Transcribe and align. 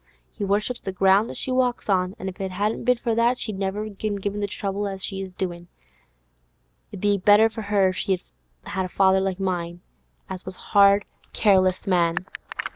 He 0.31 0.43
worships 0.43 0.81
the 0.81 0.91
ground 0.91 1.29
as 1.29 1.37
she 1.37 1.51
walks 1.51 1.87
on, 1.87 2.15
an' 2.17 2.27
if 2.27 2.41
it 2.41 2.49
hadn't 2.49 2.85
been 2.85 2.97
for 2.97 3.13
that, 3.13 3.37
she'd 3.37 3.59
never 3.59 3.83
have 3.85 3.99
given 3.99 4.23
him 4.23 4.39
the 4.39 4.47
trouble 4.47 4.87
as 4.87 5.03
she 5.05 5.21
is 5.21 5.31
doin'. 5.33 5.67
It 6.91 6.97
'ud 6.97 7.05
a 7.05 7.17
been 7.17 7.19
better 7.19 7.49
for 7.51 7.61
her 7.61 7.89
if 7.89 7.97
she'd 7.97 8.23
had 8.63 8.85
a 8.85 8.89
father 8.89 9.19
like 9.21 9.39
mine, 9.39 9.81
as 10.27 10.43
was 10.43 10.55
a 10.55 10.71
hard, 10.73 11.05
careless 11.33 11.85
man. 11.85 12.15